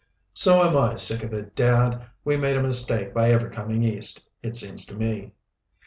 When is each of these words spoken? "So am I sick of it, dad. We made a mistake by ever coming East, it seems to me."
"So 0.33 0.63
am 0.67 0.75
I 0.75 0.95
sick 0.95 1.21
of 1.23 1.31
it, 1.31 1.55
dad. 1.55 2.07
We 2.25 2.35
made 2.35 2.55
a 2.55 2.63
mistake 2.63 3.13
by 3.13 3.29
ever 3.29 3.51
coming 3.51 3.83
East, 3.83 4.27
it 4.41 4.55
seems 4.55 4.83
to 4.87 4.95
me." 4.97 5.33